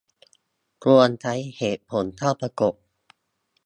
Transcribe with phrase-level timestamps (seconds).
[0.83, 2.73] ควรใช้เหตุผลเข้าประกบ